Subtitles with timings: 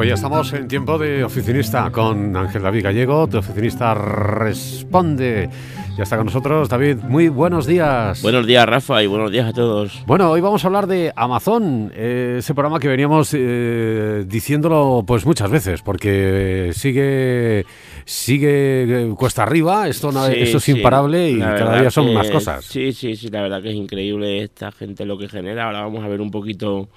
[0.00, 3.26] pues ya estamos en tiempo de oficinista con Ángel David Gallego.
[3.26, 5.50] De oficinista responde.
[5.98, 6.96] Ya está con nosotros David.
[7.06, 8.22] Muy buenos días.
[8.22, 10.02] Buenos días, Rafa, y buenos días a todos.
[10.06, 15.26] Bueno, hoy vamos a hablar de Amazon, eh, ese programa que veníamos eh, diciéndolo pues
[15.26, 17.66] muchas veces, porque sigue
[18.06, 22.64] sigue eh, cuesta arriba, esto, no, esto es imparable y cada día son más cosas.
[22.64, 25.66] Sí, sí, sí, la verdad que es increíble esta gente lo que genera.
[25.66, 26.88] Ahora vamos a ver un poquito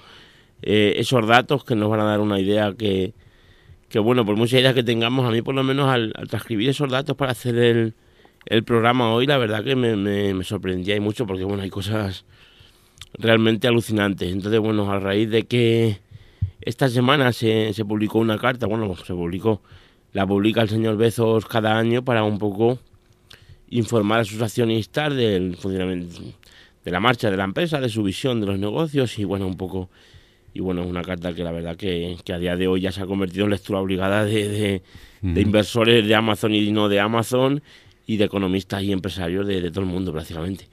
[0.66, 3.12] eh, esos datos que nos van a dar una idea que,
[3.90, 6.90] que, bueno, por muchas ideas que tengamos, a mí por lo menos al, transcribir esos
[6.90, 7.92] datos para hacer el,
[8.46, 12.24] el programa hoy, la verdad que me, me, sorprendía y mucho porque, bueno, hay cosas
[13.12, 14.32] realmente alucinantes.
[14.32, 15.98] Entonces, bueno, a raíz de que
[16.62, 19.60] esta semana se, se publicó una carta, bueno, se publicó,
[20.14, 22.78] la publica el señor Bezos cada año para un poco
[23.68, 26.22] informar a sus accionistas del funcionamiento
[26.86, 29.58] de la marcha de la empresa, de su visión de los negocios y bueno, un
[29.58, 29.90] poco
[30.54, 33.02] y bueno, es una carta que la verdad que, a día de hoy ya se
[33.02, 34.82] ha convertido en lectura obligada de,
[35.20, 37.60] inversores de Amazon y no de Amazon
[38.06, 40.68] y de economistas y empresarios de, todo el mundo prácticamente.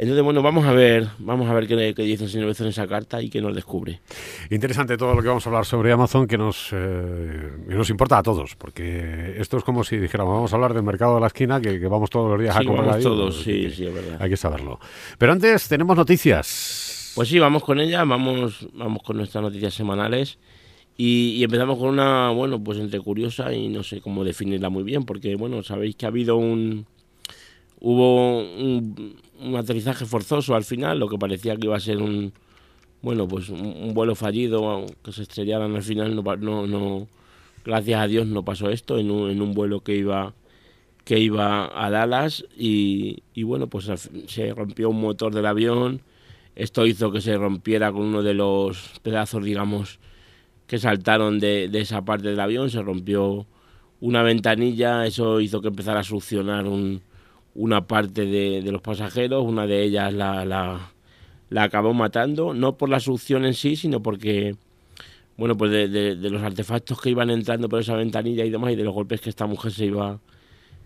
[0.00, 2.86] Entonces, bueno, vamos a ver, vamos a ver qué, dice el señor Bezos en esa
[2.86, 4.00] carta y qué nos descubre.
[4.48, 8.22] Interesante todo lo que vamos a hablar sobre Amazon, que nos, eh, nos importa a
[8.22, 11.60] todos, porque esto es como si dijéramos, vamos a hablar del mercado de la esquina,
[11.60, 14.16] que, vamos todos los días a comprar vamos todos, sí, sí, es verdad.
[14.20, 14.78] Hay que saberlo.
[15.18, 16.96] Pero antes tenemos noticias.
[17.18, 20.38] Pues sí, vamos con ella, vamos, vamos con nuestras noticias semanales
[20.96, 25.02] y, empezamos con una, bueno, pues entre curiosa y no sé cómo definirla muy bien,
[25.02, 26.86] porque bueno, sabéis que ha habido un,
[27.80, 29.16] hubo un,
[29.56, 32.32] aterrizaje forzoso al final, lo que parecía que iba a ser un,
[33.02, 37.08] bueno, pues un, vuelo fallido, que se estrellaran al final, no, no, no,
[37.64, 40.34] gracias a Dios no pasó esto en un, en un vuelo que iba
[41.04, 43.90] que iba a Dallas y, y bueno, pues
[44.28, 46.00] se rompió un motor del avión,
[46.58, 50.00] esto hizo que se rompiera con uno de los pedazos, digamos,
[50.66, 53.46] que saltaron de, esa parte del avión, se rompió
[54.00, 56.66] una ventanilla, eso hizo que empezara a succionar
[57.54, 62.98] una parte de, los pasajeros, una de ellas la, la, acabó matando, no por la
[62.98, 64.56] succión en sí, sino porque,
[65.36, 68.76] bueno, pues de, de, los artefactos que iban entrando por esa ventanilla y demás, y
[68.76, 70.18] de los golpes que esta mujer se iba,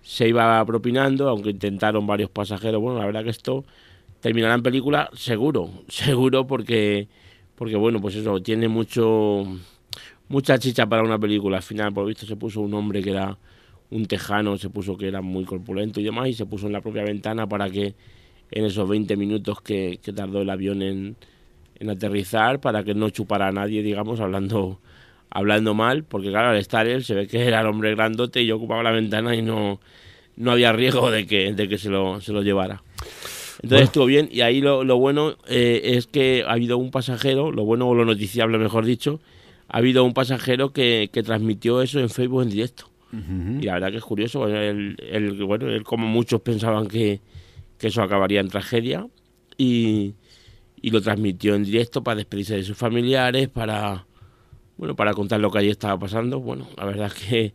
[0.02, 3.64] se iba propinando, aunque intentaron varios pasajeros, bueno, la verdad que esto
[4.22, 7.08] terminará en película seguro, seguro porque
[7.56, 9.44] porque bueno, pues eso tiene mucho
[10.28, 11.58] mucha chicha para una película.
[11.58, 13.36] Al final, por lo visto se puso un hombre que era
[13.90, 16.80] un tejano, se puso que era muy corpulento y demás y se puso en la
[16.80, 17.94] propia ventana para que
[18.50, 21.16] en esos 20 minutos que, tardó el avión en,
[21.78, 24.80] en aterrizar para que no chupara a nadie, digamos, hablando
[25.30, 28.46] hablando mal, porque claro, al estar él se ve que era el hombre grandote y
[28.46, 29.80] yo ocupaba la ventana y no,
[30.36, 32.82] no había riesgo de que, de que se, lo, se lo llevara.
[33.62, 37.52] Entonces estuvo bien y ahí lo, lo bueno eh, es que ha habido un pasajero,
[37.52, 39.20] lo bueno o lo noticiable mejor dicho,
[39.68, 42.88] ha habido un pasajero que, que transmitió eso en Facebook en directo.
[43.14, 44.96] Y la verdad que es curioso, bueno, él,
[45.44, 47.20] bueno, él como muchos pensaban que,
[47.76, 49.06] que eso acabaría en tragedia
[49.58, 50.14] y,
[50.80, 54.06] y lo transmitió en directo para despedirse de sus familiares, para
[54.78, 56.40] bueno, para contar lo que allí estaba pasando.
[56.40, 57.54] Bueno, la verdad es que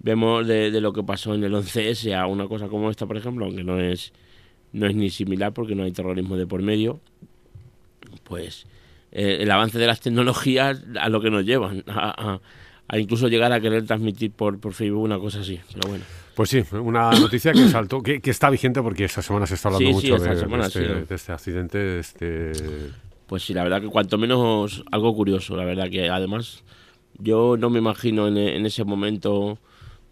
[0.00, 3.16] vemos de, de, lo que pasó en el 11S a una cosa como esta, por
[3.16, 4.12] ejemplo, aunque no es
[4.72, 7.00] no es ni similar porque no hay terrorismo de por medio,
[8.24, 8.66] pues
[9.12, 12.38] eh, el avance de las tecnologías a lo que nos llevan, a,
[12.94, 16.04] incluso llegar a querer transmitir por, por Facebook una cosa así, pero bueno.
[16.34, 19.90] Pues sí, una noticia que saltó, que, está vigente porque esta semana se está hablando
[19.90, 21.98] mucho de, este, de, este, accidente.
[21.98, 22.52] este...
[23.26, 26.64] Pues sí, la verdad que cuanto menos algo curioso, la verdad que además
[27.18, 29.58] yo no me imagino en, en ese momento,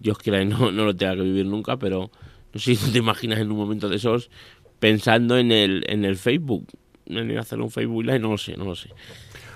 [0.00, 2.11] Dios quiera no, no lo tenga que vivir nunca, pero
[2.77, 4.31] si te imaginas en un momento de esos
[4.78, 6.67] pensando en el, en el Facebook,
[7.06, 8.91] en hacer un Facebook Live, no lo sé, no lo sé.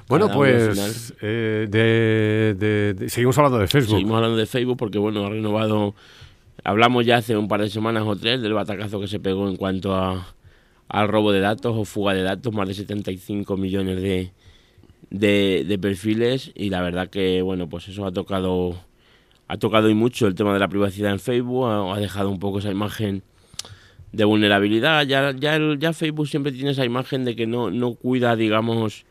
[0.08, 3.90] Bueno, pues eh, de, seguimos hablando de Facebook.
[3.90, 5.94] Seguimos hablando de Facebook porque, bueno, ha renovado.
[6.64, 9.56] Hablamos ya hace un par de semanas o tres del batacazo que se pegó en
[9.56, 10.34] cuanto a,
[10.88, 14.32] al robo de datos o fuga de datos, más de 75 millones de,
[15.10, 16.50] de, de perfiles.
[16.56, 18.80] Y la verdad que, bueno, pues eso ha tocado
[19.50, 22.60] ha tocado y mucho el tema de la privacidad en Facebook, ha, dejado un poco
[22.60, 23.24] esa imagen
[24.12, 25.04] de vulnerabilidad.
[25.04, 29.06] Ya, ya, ya Facebook siempre tiene esa imagen de que no, no cuida, digamos,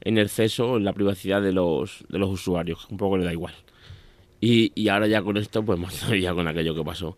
[0.00, 3.54] en exceso la privacidad de los, de los usuarios, un poco le da igual.
[4.40, 5.78] Y, y ahora ya con esto, pues
[6.20, 7.16] ya con aquello que pasó.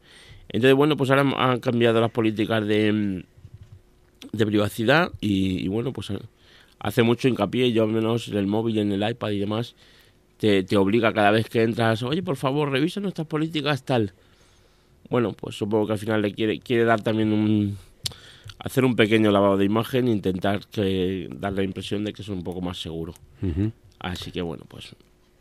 [0.51, 3.25] Entonces, bueno, pues ahora han cambiado las políticas de,
[4.31, 6.13] de privacidad y, y bueno, pues
[6.79, 9.75] hace mucho hincapié, yo al menos en el móvil, en el iPad y demás,
[10.39, 14.13] te, obliga cada vez que entras, oye, por favor, revisa nuestras políticas tal.
[15.11, 17.77] Bueno, pues supongo que al final le quiere, quiere dar también un...
[18.59, 22.29] hacer un pequeño lavado de imagen e intentar que, dar la impresión de que es
[22.29, 23.15] un poco más seguro.
[23.99, 24.95] Así que bueno, pues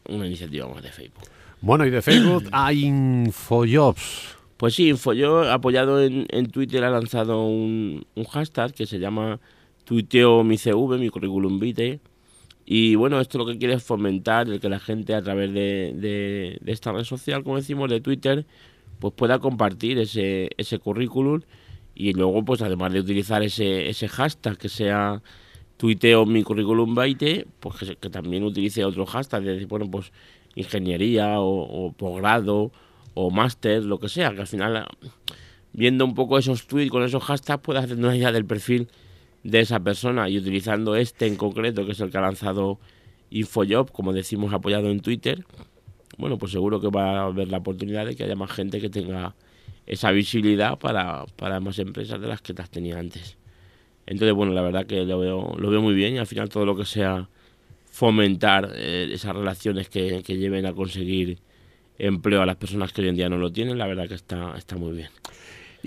[0.10, 1.26] una iniciativa más de Facebook.
[1.62, 4.36] Bueno, y de Facebook a Infojobs.
[4.58, 9.40] Pues sí, Infojobs, apoyado en, en Twitter, ha lanzado un, un hashtag que se llama
[9.84, 12.00] tuiteo mi CV, mi currículum vitae.
[12.70, 15.94] Y bueno, esto lo que quiere es fomentar el que la gente a través de,
[15.96, 18.46] de, esta red social, como decimos, de Twitter,
[19.00, 21.42] pues pueda compartir ese, ese currículum
[21.96, 25.24] y luego pues además de utilizar ese, ese hashtag que sea
[25.78, 30.12] tuiteo mi currículum vitae, pues que, también utilice otro hashtag, de decir, bueno, pues
[30.56, 32.74] ingeniería o, o posgrado
[33.14, 34.86] o máster, lo que sea, que al final
[35.72, 38.90] viendo un poco esos tweets con esos hashtags puedas hacer una idea del perfil
[39.44, 42.80] de esa persona y utilizando este en concreto, que es el que ha lanzado
[43.30, 45.46] Infojob, como decimos, apoyado en Twitter,
[46.18, 48.90] bueno, pues seguro que va a haber la oportunidad de que haya más gente que
[48.90, 49.36] tenga
[49.86, 53.38] esa visibilidad para, para más empresas de las que las tenía antes.
[54.06, 56.66] Entonces, bueno, la verdad que lo veo, lo veo muy bien y al final todo
[56.66, 57.30] lo que sea
[57.86, 61.40] fomentar eh, esas relaciones que, que, lleven a conseguir
[61.98, 64.56] empleo a las personas que hoy en día no lo tienen, la verdad que está,
[64.58, 65.10] está muy bien.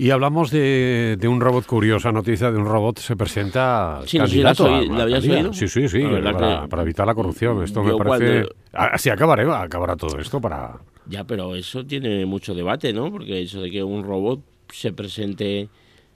[0.01, 4.67] Y hablamos de, de, un robot, curiosa noticia de un robot se presenta sí, candidato
[4.67, 5.53] no, si la, habías oído?
[5.53, 7.63] Sí, sí, sí, para, para, evitar la corrupción.
[7.63, 8.49] Esto me parece...
[8.73, 10.79] Así acabará, acabará todo esto para...
[11.05, 13.11] Ya, pero eso tiene mucho debate, ¿no?
[13.11, 14.39] Porque eso de que un robot
[14.71, 15.69] se presente...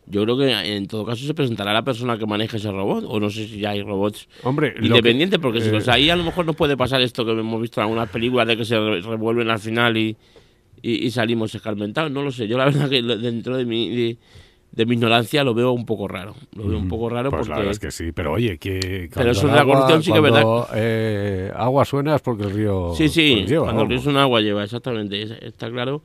[0.08, 3.20] Yo creo que en todo caso se presentará la persona que maneja ese robot, o
[3.20, 6.16] no sé si ya hay robots Hombre, independientes, que, porque si eh, los hay a
[6.16, 8.80] lo mejor nos puede pasar esto que hemos visto en algunas películas de que se
[8.80, 10.18] revuelven al final y,
[10.86, 12.48] y, y salimos escarmentados, no lo sé.
[12.48, 14.18] Yo la verdad que dentro de mi, de,
[14.72, 16.36] de, mi ignorancia lo veo un poco raro.
[16.56, 17.50] Lo veo un poco raro pues porque...
[17.50, 19.10] la verdad es que sí, pero oye, que...
[19.12, 20.68] Pero eso de la corrupción sí que es verdad.
[20.76, 22.94] Eh, agua suena es porque el río...
[22.96, 26.04] Sí, sí, pues lleva, cuando el río es un agua lleva, exactamente, está claro.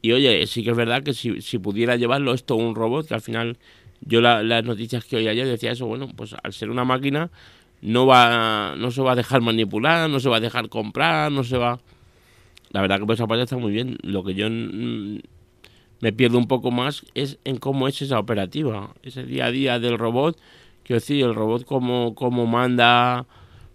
[0.00, 3.14] Y oye, sí que es verdad que si, si pudiera llevarlo esto un robot, que
[3.14, 3.58] al final
[4.00, 7.30] yo la, las noticias que oí ayer decía eso, bueno, pues al ser una máquina
[7.82, 11.44] no va no se va a dejar manipular, no se va a dejar comprar, no
[11.44, 11.80] se va...
[12.72, 13.98] La verdad que por esa parte está muy bien.
[14.02, 19.24] Lo que yo me pierdo un poco más es en cómo es esa operativa, ese
[19.24, 20.38] día a día del robot.
[20.82, 23.26] Quiero decir, el robot cómo, cómo manda,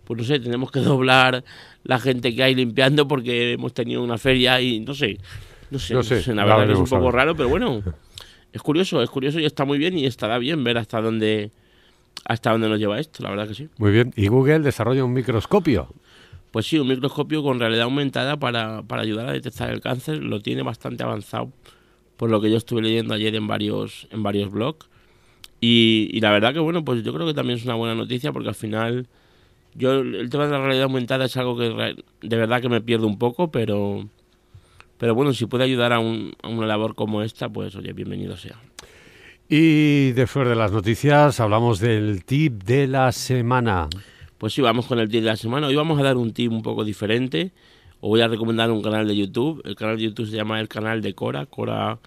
[0.03, 1.43] pues no sé, tenemos que doblar
[1.83, 5.17] la gente que hay limpiando porque hemos tenido una feria y no sé,
[5.71, 7.81] no sé, No sé, la ya verdad que es un poco raro, pero bueno,
[8.51, 11.51] es curioso, es curioso y está muy bien y estará bien ver hasta dónde
[12.25, 13.69] hasta dónde nos lleva esto, la verdad que sí.
[13.77, 14.11] Muy bien.
[14.17, 15.93] Y Google desarrolla un microscopio.
[16.57, 20.39] Pues sí, un microscopio con realidad aumentada para, para ayudar a detectar el cáncer lo
[20.39, 21.51] tiene bastante avanzado,
[22.17, 24.89] por lo que yo estuve leyendo ayer en varios, en varios blogs.
[25.61, 28.49] Y, la verdad que bueno, pues yo creo que también es una buena noticia porque
[28.49, 29.05] al final
[29.75, 33.05] yo el tema de la realidad aumentada es algo que de verdad que me pierdo
[33.05, 34.09] un poco, pero
[34.97, 38.35] pero bueno, si puede ayudar a, un- a una labor como esta, pues oye, bienvenido
[38.35, 38.59] sea.
[39.47, 43.89] Y después de las noticias hablamos del tip de la semana.
[44.37, 45.65] Pues sí, vamos con el tip de la semana.
[45.65, 47.53] Hoy vamos a dar un tip un poco diferente.
[48.01, 49.63] Os voy a recomendar un canal de YouTube.
[49.65, 51.97] El canal de YouTube se llama el canal de Cora, Cora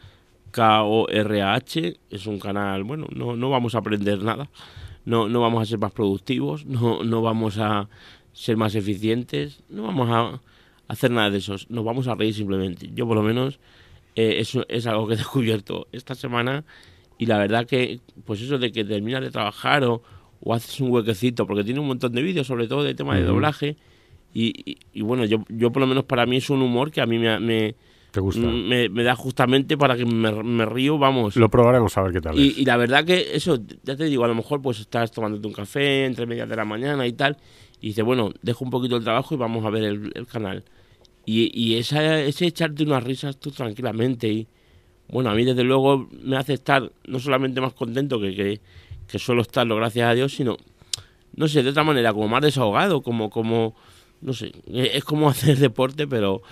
[0.53, 1.97] K-O-R-A-H.
[2.09, 4.49] Es un canal, bueno, no, no vamos a aprender nada.
[5.05, 7.89] No, no vamos a ser más productivos, no, no vamos a
[8.33, 10.41] ser más eficientes, no vamos a
[10.87, 11.57] hacer nada de eso.
[11.69, 12.91] Nos vamos a reír simplemente.
[12.95, 13.59] Yo por lo menos
[14.15, 16.65] eh, eso es algo que he descubierto esta semana
[17.19, 20.01] y la verdad que, pues eso de que terminas de trabajar o,
[20.43, 23.23] o haces un huequecito, porque tiene un montón de vídeos, sobre todo de tema de
[23.23, 23.33] Ujú.
[23.33, 23.77] doblaje.
[24.33, 27.01] Y, y- y bueno, yo, yo por lo menos para mí es un humor que
[27.01, 27.75] a mí me, me,
[28.13, 28.47] ¿Te gusta?
[28.47, 31.37] me, me da justamente para que me, me río, vamos.
[31.37, 32.59] Lo probaremos a ver qué tal Y, es.
[32.59, 35.53] y la verdad que eso, ya te digo, a lo mejor pues estás tomándote un
[35.53, 37.37] café entre medias de la mañana y tal,
[37.81, 40.65] y dices, bueno, dejo un poquito el trabajo y vamos a ver el, el canal.
[41.27, 44.47] Y, y esa, ese echarte unas risas tú tranquilamente y
[45.09, 48.61] bueno, a mí desde luego me hace estar no solamente más contento que, que,
[49.11, 50.57] que suelo estarlo, gracias a Dios, sino,
[51.35, 53.75] no sé, de otra manera, como más desahogado, como, como,
[54.21, 56.43] no sé, e- es como hacer deporte, pero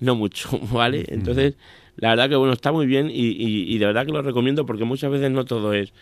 [0.00, 1.04] no mucho, ¿vale?
[1.08, 1.54] Entonces,
[1.96, 4.64] la verdad que bueno, está muy bien y, y, y de verdad que lo recomiendo
[4.66, 5.92] porque muchas veces no todo es,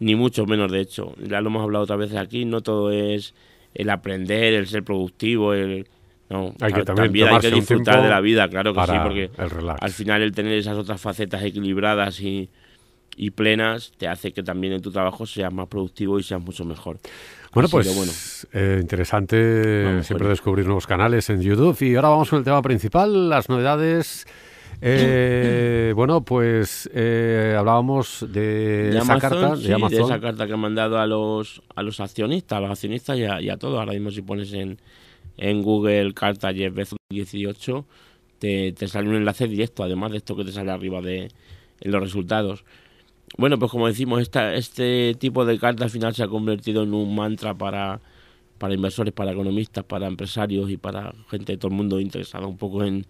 [0.00, 3.34] ni mucho menos de hecho, ya lo hemos hablado otras veces aquí, no todo es
[3.74, 5.86] el aprender, el ser productivo, el...
[6.30, 9.30] No, Hay que ta- también hay que disfrutar de la vida, claro que sí, porque
[9.44, 9.50] el
[9.82, 12.48] al final el tener esas otras facetas equilibradas y,
[13.16, 16.64] y plenas te hace que también en tu trabajo seas más productivo y seas mucho
[16.64, 16.98] mejor.
[17.52, 18.12] Bueno, Así pues que, bueno,
[18.52, 21.76] eh, interesante Vamos, siempre descubrir nuevos canales en YouTube.
[21.82, 24.26] Y ahora vamos con el tema principal, las novedades.
[24.80, 30.04] Eh, bueno, pues eh, hablábamos de, de esa carta sí, de Amazon.
[30.04, 33.40] esa carta que han mandado a los, a los accionistas, a los accionistas y a,
[33.42, 33.78] y a todos.
[33.78, 34.78] Ahora mismo si pones en,
[35.36, 37.84] en Google carta Jeff Bezos 18,
[38.38, 41.28] te, te sale un enlace directo, además de esto que te sale arriba de
[41.82, 42.64] en los resultados.
[43.38, 46.92] Bueno, pues como decimos, esta, este tipo de carta al final se ha convertido en
[46.92, 48.00] un mantra para,
[48.58, 52.58] para inversores, para economistas, para empresarios y para gente de todo el mundo interesada un
[52.58, 53.06] poco en,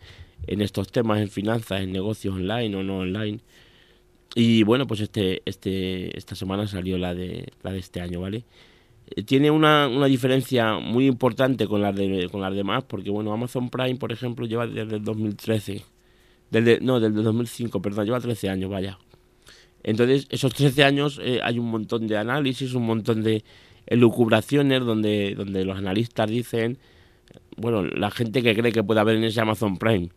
[0.46, 3.40] en estos temas, en finanzas, en negocios online o no online.
[4.34, 8.44] Y bueno, pues este, este, esta semana salió la de, la de este año, ¿vale?
[9.16, 13.32] Eh, tiene una, una diferencia muy importante con las, de, con las demás, porque bueno,
[13.32, 15.84] Amazon Prime, por ejemplo, lleva desde el 2013,
[16.50, 18.98] desde, no, desde el 2005, perdón, lleva 13 años, vaya.
[19.82, 23.44] Entonces, esos 13 años eh, hay un montón de análisis, un montón de
[23.86, 26.78] elucubraciones donde, donde los analistas dicen,
[27.56, 30.10] bueno, la gente que cree que puede haber en ese Amazon Prime,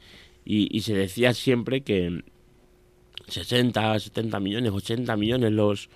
[0.46, 2.24] y, y se decía siempre que
[3.28, 5.90] 60, 70 millones, 80 millones los,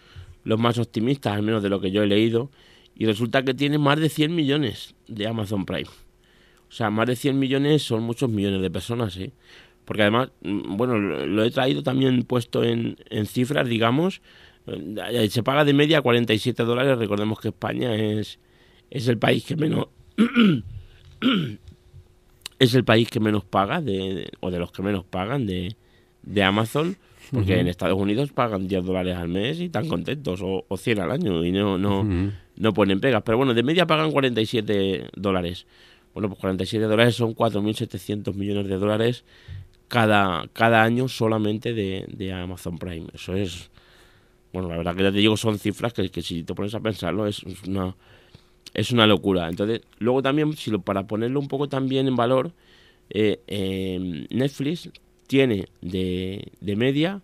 [0.43, 2.49] los más optimistas, al menos de lo que yo he leído,
[2.95, 5.89] y resulta que tiene más de 100 millones de Amazon Prime.
[6.69, 9.31] O sea, más de 100 millones son muchos millones de personas, ¿eh?
[9.89, 14.22] Porque además, mm, bueno, lo he traído también puesto en, en cifras, digamos,
[14.67, 18.38] eh, se paga de media 47 dólares, recordemos que España es,
[18.91, 19.88] es el país que menos...
[22.60, 25.75] es el país que menos paga, de, o de los que menos pagan de,
[26.22, 26.96] de Amazon.
[27.31, 31.00] Porque en Estados Unidos pagan 10 dólares al mes y están contentos, o, o 100
[31.00, 32.08] al año, y no, no,
[32.58, 33.24] no ponen pegas.
[33.25, 35.65] Pero bueno, de media pagan 47 dólares.
[36.13, 39.24] Bueno, pues 47 dólares son 4.700 millones de dólares
[39.89, 43.08] cada, cada año solamente de, de, Amazon Prime.
[43.13, 43.69] Eso es,
[44.53, 47.27] bueno, la verdad que ya te digo, son cifras que, si te pones a pensarlo
[47.27, 47.96] es una,
[48.74, 49.50] es una locura.
[49.50, 52.53] Entonces, luego también, si lo, para ponerlo un poco también en valor,
[53.10, 54.89] eh, eh, Netflix
[55.27, 57.22] tiene de, de media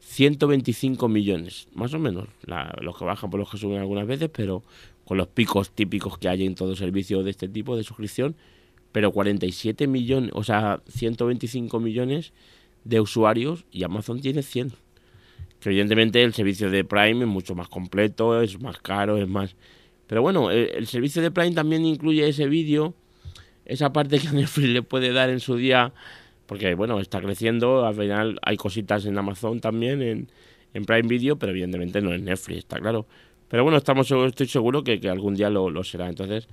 [0.00, 4.28] 125 millones, más o menos, la, los que bajan por los que suben algunas veces,
[4.30, 4.62] pero
[5.06, 8.36] con los picos típicos que hay en todo servicio de este tipo de suscripción,
[8.92, 12.32] pero 47 millones, o sea, 125 millones
[12.84, 14.72] de usuarios y Amazon tiene 100.
[15.60, 19.56] Que evidentemente el servicio de Prime es mucho más completo, es más caro, es más...
[20.06, 22.94] Pero bueno, el, el servicio de Prime también incluye ese vídeo,
[23.64, 25.92] esa parte que Netflix le puede dar en su día
[26.52, 30.28] porque bueno, está creciendo, al final hay cositas en Amazon también, en,
[30.74, 33.06] en Prime Video, pero evidentemente no en Netflix, está claro.
[33.48, 36.10] Pero bueno, estamos, estoy seguro que, que algún día lo, lo, será.
[36.10, 36.48] Entonces,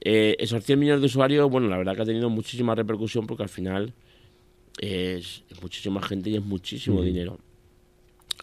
[0.00, 3.42] eh, esos 100 millones de usuarios, bueno, la verdad que ha tenido muchísima repercusión porque
[3.42, 3.92] al final
[4.78, 7.38] es, es muchísima gente y es muchísimo dinero.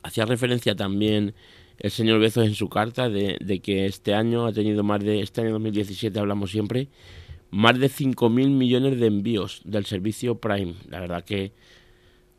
[0.04, 1.34] Hacía referencia también
[1.80, 5.22] el señor Bezos en su carta de, de, que este año ha tenido más de,
[5.22, 6.88] este año 2017 hablamos siempre,
[7.50, 10.76] más de 5.000 millones de envíos del servicio Prime.
[10.90, 11.54] La verdad que,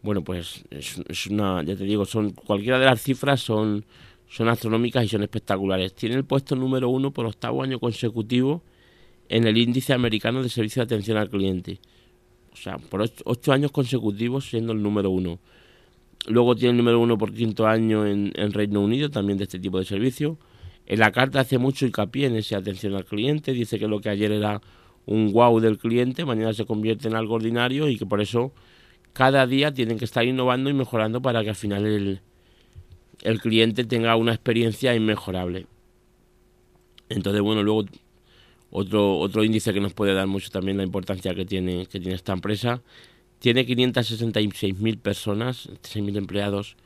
[0.03, 3.85] bueno, pues es, es, una, ya te digo, son cualquiera de las cifras son,
[4.29, 5.95] son astronómicas y son espectaculares.
[5.95, 8.63] Tiene el puesto número uno por octavo año consecutivo
[9.29, 11.81] en el índice americano de servicio de atención al cliente.
[12.53, 15.39] O sea, por ocho, años consecutivos siendo el número uno.
[16.27, 19.59] Luego tiene el número uno por quinto año en, en Reino Unido, también de este
[19.59, 20.39] tipo de servicio.
[20.87, 23.53] En la carta hace mucho hincapié en esa atención al cliente.
[23.53, 24.61] Dice que lo que ayer era
[25.07, 28.53] un wow del cliente, mañana se convierte en algo ordinario y que por eso
[29.15, 32.21] cada día tienen que estar innovando y mejorando para que al final el,
[33.23, 35.67] el cliente tenga una experiencia inmejorable.
[37.09, 37.87] Entonces, bueno, luego
[38.71, 42.15] otro, otro índice que nos puede dar mucho también la importancia que tiene, que tiene
[42.15, 42.83] esta empresa.
[43.39, 46.77] Tiene 566.000 personas, 6.000 empleados,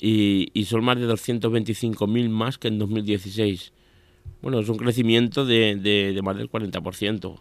[0.00, 3.72] y, y, son más de 225.000 más que en 2016
[4.40, 7.40] bueno, es un crecimiento de, de, más del 40%.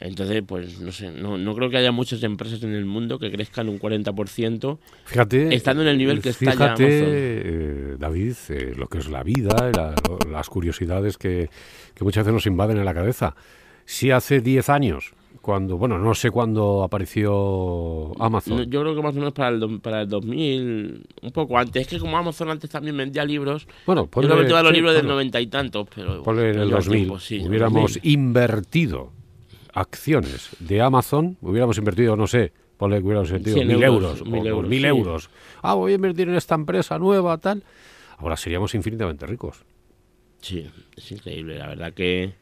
[0.00, 3.30] Entonces, pues no sé, no, no, creo que haya muchas empresas en el mundo que
[3.30, 6.86] crezcan un 40%, fíjate, estando en el nivel que fíjate, está ya Amazon.
[6.90, 9.94] Eh, David, eh, lo que es la vida, la,
[10.30, 11.48] las curiosidades que,
[11.94, 13.36] que muchas veces nos invaden en la cabeza.
[13.84, 18.64] Si hace 10 años cuando, bueno, no sé cuándo apareció Amazon.
[18.70, 21.82] Yo creo que más o menos para el, para el 2000, un poco antes.
[21.82, 24.74] Es que como Amazon antes también vendía libros, bueno, ponle, yo creo que los sí,
[24.74, 26.22] libros bueno, del noventa y tantos, pero...
[26.22, 28.12] Ponle en el 2000, tiempo, sí, hubiéramos 2000.
[28.12, 29.12] invertido
[29.74, 34.46] acciones de Amazon, hubiéramos invertido, no sé, ponle que hubiéramos invertido mil euros, euros, mil
[34.46, 34.86] euros, mil sí.
[34.86, 35.30] euros.
[35.62, 37.62] Ah, voy a invertir en esta empresa nueva, tal.
[38.18, 39.64] Ahora seríamos infinitamente ricos.
[40.40, 42.34] Sí, es increíble, la verdad que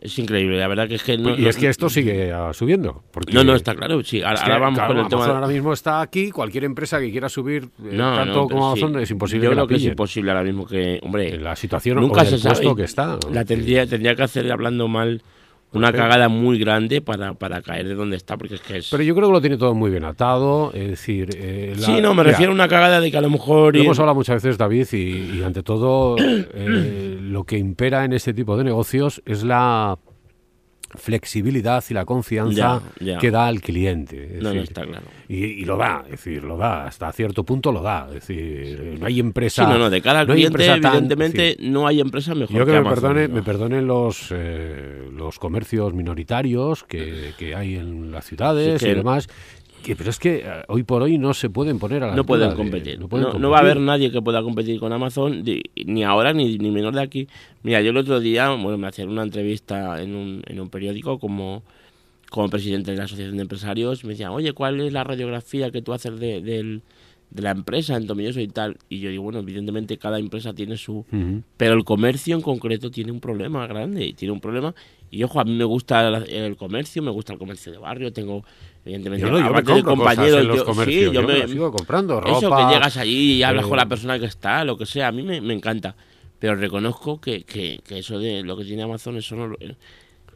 [0.00, 3.02] es increíble, la verdad que es que no, Y es que esto sigue subiendo.
[3.10, 4.22] Porque no, no, está claro, sí.
[4.22, 5.34] Ahora, vamos claro, con el Amazon tema.
[5.34, 8.82] ahora mismo está aquí, cualquier empresa que quiera subir eh, No, tanto no, como sí.
[8.82, 11.56] Amazon es imposible Yo que creo la que es imposible ahora mismo que, hombre, La
[11.56, 12.74] situación nunca o se sabe.
[12.76, 13.18] que está.
[13.32, 15.22] La tendría, tendría que hacer hablando mal
[15.74, 18.88] una cagada muy grande para, para caer de donde está, porque es que es...
[18.90, 21.30] Pero yo creo que lo tiene todo muy bien atado, es decir...
[21.36, 23.76] eh, la- sí, no, me mira, refiero a una cagada de que a lo mejor...
[23.76, 28.12] Lo hemos hablado muchas veces, David, y, y ante todo eh, lo que impera en
[28.12, 29.98] este tipo de negocios es la
[30.96, 32.82] flexibilidad y la confianza
[33.20, 34.38] que da al cliente.
[34.40, 35.06] no, no está claro.
[35.28, 38.06] Y, lo da, es decir, lo da, hasta cierto punto lo da.
[38.08, 39.64] Es decir, no hay empresa.
[39.64, 42.56] Sí, no, no, de cara al cliente, evidentemente, no hay empresa mejor.
[42.56, 47.76] Yo que, que me, perdone, me perdonen los, eh, los comercios minoritarios que, que, hay
[47.76, 49.28] en las ciudades y demás,
[49.94, 52.54] pero es que eh, hoy por hoy no se pueden poner a la no pueden,
[52.54, 52.98] competir.
[52.98, 55.44] no, va a haber nadie que pueda competir con Amazon,
[55.84, 57.28] ni ahora ni, ni menos de aquí.
[57.62, 61.18] Mira, yo el otro día bueno, me hacían una entrevista en un, en un periódico
[61.18, 61.62] como,
[62.30, 64.04] como presidente de la Asociación de Empresarios.
[64.04, 68.06] Me decían, oye, ¿cuál es la radiografía que tú haces de, de la empresa en
[68.06, 68.78] Tomilloso y tal?
[68.88, 71.04] Y yo digo, bueno, evidentemente cada empresa tiene su...
[71.56, 74.06] Pero el comercio en concreto tiene un problema grande.
[74.06, 74.74] Y tiene un problema...
[75.14, 78.44] Y ojo, a mí me gusta el comercio, me gusta el comercio de barrio, tengo
[78.84, 82.36] Evidentemente, yo, no, yo me compro compañeros, los comercios, sí, yo, me, sigo comprando ropa.
[82.36, 85.08] Eso que llegas allí y hablas con la eh, persona que está, lo que sea,
[85.08, 85.96] a mí me, encanta.
[86.38, 89.56] Pero reconozco que, que, que, eso de lo que tiene Amazon, eso no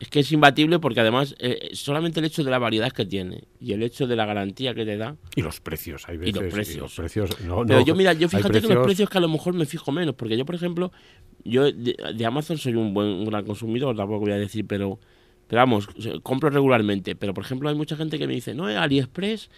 [0.01, 3.45] es que es imbatible porque además eh, solamente el hecho de la variedad que tiene
[3.61, 6.79] y el hecho de la garantía que te da y los precios hay veces y
[6.79, 9.67] los precios, pero yo mira yo fíjate que los precios que a lo mejor me
[9.67, 10.93] fijo menos porque yo por ejemplo
[11.45, 14.99] yo de, de Amazon soy un buen un gran consumidor tampoco voy a decir pero
[15.49, 15.89] pero vamos,
[16.23, 17.17] compro regularmente.
[17.17, 19.51] Pero por ejemplo, hay mucha gente que me dice, no, AliExpress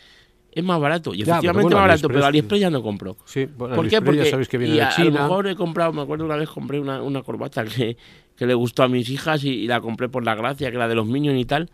[0.53, 1.13] es más barato.
[1.13, 3.17] Y efectivamente es más barato, pero AliExpress ya no compro.
[3.25, 4.01] Sí, ¿Por qué?
[4.01, 6.37] Porque ya sabes que viene y de a, lo mejor he comprado, me acuerdo una
[6.37, 7.97] vez compré una, una corbata que,
[8.37, 10.95] que, le gustó a mis hijas y, la compré por la gracia, que era de
[10.95, 11.69] los Minions y tal.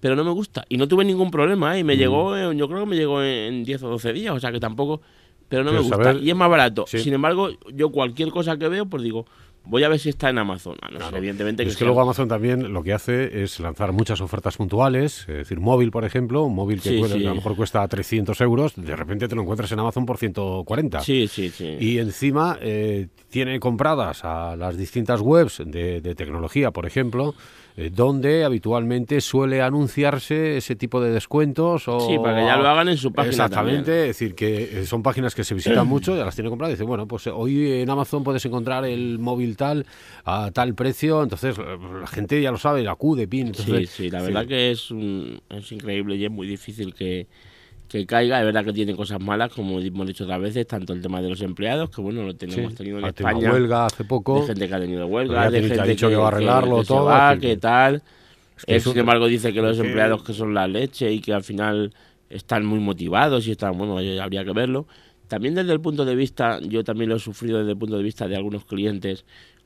[0.00, 0.64] Pero no me gusta.
[0.68, 1.76] Y no tuve ningún problema.
[1.76, 1.80] ¿eh?
[1.80, 1.98] Y me mm.
[1.98, 4.34] llegó, yo creo que me llegó en 10 o 12 días.
[4.34, 5.02] O sea que tampoco.
[5.48, 6.12] Pero no me gusta.
[6.12, 6.86] y es más barato.
[6.86, 9.26] Sin embargo, yo cualquier cosa que veo, pues digo,
[9.68, 10.76] voy a ver si está en Amazon.
[10.82, 15.20] Ah, evidentemente es que, luego Amazon también lo que hace es lanzar muchas ofertas puntuales,
[15.28, 18.96] es decir, móvil, por ejemplo, un móvil que a lo mejor cuesta 300 euros, de
[18.96, 21.00] repente te lo encuentras en Amazon por 140.
[21.00, 21.76] Sí, sí, sí.
[21.78, 27.34] Y encima eh, tiene compradas a las distintas webs de, de tecnología, por ejemplo,
[27.80, 31.86] eh, donde habitualmente suele anunciarse ese tipo de descuentos.
[31.86, 33.30] O, sí, para que ya lo hagan en su página.
[33.30, 36.72] Exactamente, es decir, que eh, son páginas que se visitan mucho, ya las tiene compradas.
[36.72, 39.84] Dice, bueno, pues eh, hoy en Amazon puedes encontrar el móvil tal
[40.24, 43.54] a tal precio, entonces la gente ya lo sabe, acude, pin.
[43.54, 44.88] sí, sí, la verdad que es,
[45.50, 47.26] es increíble y es muy difícil que
[47.88, 48.38] que caiga.
[48.38, 51.30] Es verdad que tiene cosas malas, como hemos dicho otras veces, tanto el tema de
[51.30, 53.50] los empleados, que bueno, lo tenemos tenido en ha España.
[53.50, 54.40] huelga hace poco.
[54.40, 56.84] De gente que ha tenido huelga, de gente que, ha dicho que, va a arreglarlo
[56.84, 57.04] todo.
[57.06, 58.02] Va, que tal.
[58.66, 61.92] sin embargo, dice que los empleados que son la leche y que al final
[62.30, 64.86] están muy motivados y están, bueno, habría que verlo.
[65.28, 68.02] También desde el punto de vista, yo también lo he sufrido desde el punto de
[68.02, 69.24] vista de algunos clientes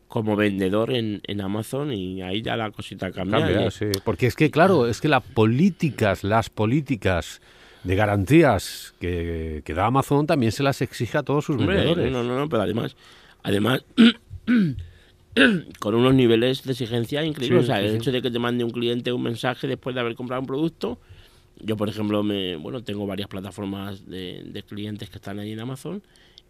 [0.08, 3.40] como vendedor en, en Amazon y ahí ya la cosita cambia.
[3.40, 3.86] cambia sí.
[4.04, 7.40] Porque es que, claro, es que las políticas, las políticas
[7.84, 12.12] de garantías que, que, da Amazon también se las exige a todos sus vendedores.
[12.12, 12.94] No, no, no, pero además,
[13.42, 13.84] además
[15.80, 17.64] con unos niveles de exigencia increíbles.
[17.64, 20.14] o sea, el hecho de que te mande un cliente un mensaje después de haber
[20.14, 20.98] comprado un producto.
[21.62, 25.60] Yo, por ejemplo, me, bueno, tengo varias plataformas de, de clientes que están ahí en
[25.60, 26.02] Amazon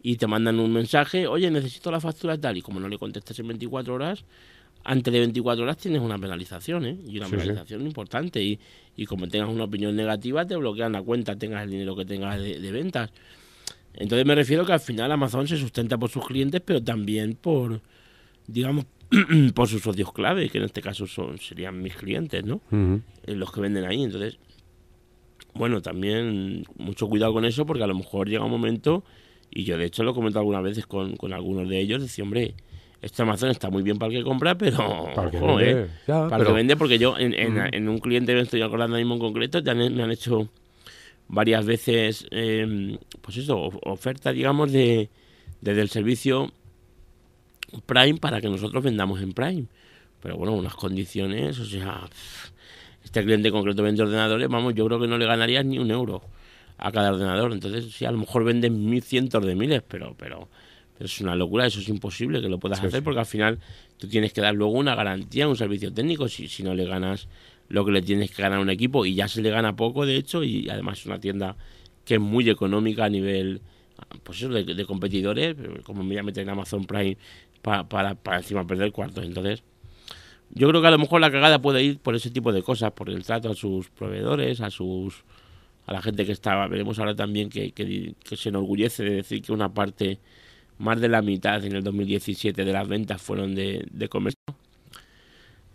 [0.03, 3.39] y te mandan un mensaje, oye, necesito la factura tal, y como no le contestas
[3.39, 4.25] en 24 horas,
[4.85, 6.97] antes de 24 horas tienes una penalización, ¿eh?
[7.07, 8.43] Y una penalización importante.
[8.43, 8.59] Y,
[8.97, 12.41] y, como tengas una opinión negativa, te bloquean la cuenta, tengas el dinero que tengas
[12.41, 13.11] de, ventas.
[13.95, 17.81] Entonces me refiero que al final Amazon se sustenta por sus clientes, pero también por,
[18.47, 18.87] digamos,
[19.55, 22.61] por sus socios clave, que en este caso son serían mis clientes, ¿no?
[23.27, 24.03] Eh, los que venden ahí.
[24.03, 24.39] Entonces,
[25.55, 29.05] bueno, también mucho cuidado con eso, porque a lo mejor llega un momento,
[29.51, 32.25] y yo de hecho lo he comentado algunas veces con, con algunos de ellos, decía,
[32.25, 32.55] hombre,
[33.01, 34.79] este Amazon está muy bien para el que compra, pero
[35.15, 38.63] para el que, vende, para que vende, porque yo en, en, un cliente me estoy
[38.63, 40.49] acordando mismo en concreto, me han hecho
[41.29, 45.11] varias veces, em, pues eso, oferta, digamos, de
[45.63, 46.53] desde el servicio
[47.87, 49.65] Prime para que nosotros vendamos en Prime.
[50.21, 52.03] Pero bueno, unas condiciones, o sea,
[53.05, 56.23] este cliente concreto vende ordenadores, vamos, yo creo que no le ganarías ni un euro
[56.79, 57.53] a cada ordenador.
[57.53, 60.49] Entonces, sí, a lo mejor venden mil cientos de miles, pero, pero
[60.99, 63.59] es una locura, eso es imposible que lo puedas hacer porque al final
[63.99, 67.29] tú tienes que dar luego una garantía, un servicio técnico, si, si no le ganas
[67.69, 70.05] lo que le tienes que ganar a un equipo y ya se le gana poco
[70.05, 71.57] de hecho y además es una tienda
[72.05, 73.63] que es muy económica a nivel
[74.23, 77.17] pues eso, de, competidores, como me voy a meter en Amazon Prime
[77.63, 79.25] para, para, para encima perder cuartos.
[79.25, 79.63] Entonces,
[80.53, 82.93] yo creo que a lo mejor la cagada puede ir por ese tipo de cosas,
[82.93, 85.25] por el trato a sus proveedores, a sus
[85.87, 86.69] a la gente que estaba.
[86.69, 90.19] Veremos ahora también que, que, que se enorgullece de decir que una parte
[90.79, 94.39] más de la mitad en el 2017 de las ventas fueron de, de comercio.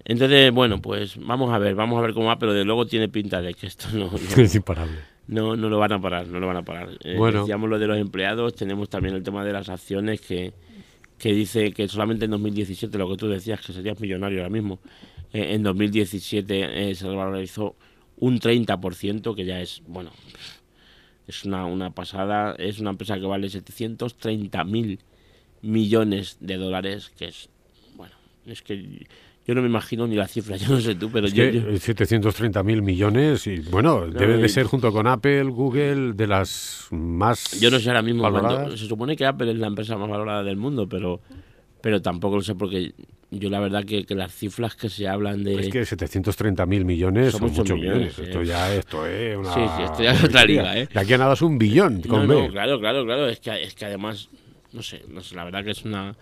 [0.06, 3.10] Entonces, bueno, pues vamos a ver, vamos a ver cómo va, pero de luego tiene
[3.10, 4.98] pinta de que esto no, es imparable.
[5.28, 6.90] No, no lo van a parar, no lo van a parar.
[7.04, 7.42] Eh, bueno.
[7.42, 10.54] Decíamos lo de los empleados, tenemos también el tema de las acciones que,
[11.18, 14.80] que dice que solamente en 2017, lo que tú decías, que serías millonario ahora mismo,
[15.34, 17.76] eh, en 2017 eh, se revalorizó
[18.18, 20.12] un 30%, que ya es, bueno,
[21.28, 22.56] es una, una pasada.
[22.58, 25.00] Es una empresa que vale 730 mil
[25.62, 27.50] millones de dólares, que es,
[27.96, 29.06] bueno, es que
[29.48, 31.44] yo no me imagino ni la cifra, yo no sé tú, pero yo,
[31.80, 37.60] 730 mil millones y bueno, debe de ser junto con Apple, Google, de las más
[37.60, 38.30] Yo no sé ahora mismo,
[38.72, 41.22] se supone que Apple es la empresa más valorada del mundo, pero
[41.82, 42.94] pero tampoco lo sé porque
[43.30, 45.60] yo la verdad que, las cifras que se hablan de...
[45.60, 48.18] Es que 730 mil millones son, muchos millones.
[48.18, 49.54] Esto ya esto es una...
[49.54, 50.90] Sí, sí, esto ya es otra liga, ¿eh?
[50.92, 52.02] De aquí a nada es un billón.
[52.02, 53.28] Con no, claro, claro, claro.
[53.28, 54.30] Es que, es que además,
[54.74, 56.16] no sé, no sé, la verdad que es una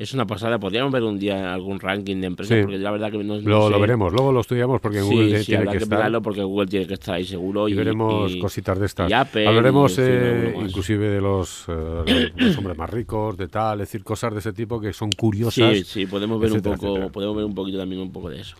[0.00, 0.58] es una pasada.
[0.58, 4.10] Podríamos ver un día algún ranking de empresas, porque la verdad que no, lo, veremos,
[4.10, 6.22] luego lo estudiamos porque Google tiene que, estar.
[6.22, 7.68] porque Google tiene que estar ahí seguro.
[7.68, 9.12] Y, veremos cositas de estas.
[9.12, 14.32] Hablaremos eh, inclusive de los, eh, los, hombres más ricos, de tal, es decir, cosas
[14.32, 15.76] de ese tipo que son curiosas.
[15.76, 18.56] Sí, sí, podemos ver un poco, podemos ver un poquito también un poco de eso.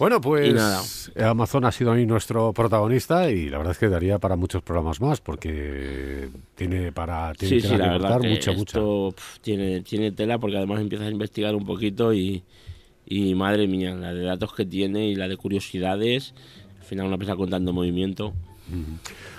[0.00, 4.34] Bueno, pues Amazon ha sido ahí nuestro protagonista y la verdad es que daría para
[4.34, 10.10] muchos programas más porque tiene para tiene sí, sí, la verdad mucha, esto, tiene, tiene
[10.10, 12.42] tela porque además empiezas a investigar un poquito y,
[13.04, 16.32] y madre mía, la de datos que tiene y la de curiosidades,
[16.78, 18.32] al final una empresa contando movimiento.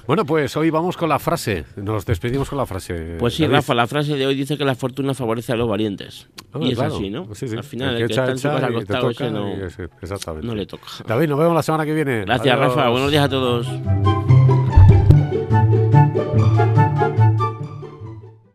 [0.07, 1.65] Bueno, pues hoy vamos con la frase.
[1.75, 3.15] Nos despedimos con la frase.
[3.19, 6.27] Pues sí, Rafa, la frase de hoy dice que la fortuna favorece a los valientes.
[6.53, 7.27] Ah, y es así, ¿no?
[7.29, 9.55] Al final, el que, está su casa acostado ese no,
[10.41, 10.87] no le toca.
[11.07, 12.25] David, nos vemos la semana que viene.
[12.25, 12.89] Gracias, Rafa.
[12.89, 13.67] Buenos días a todos.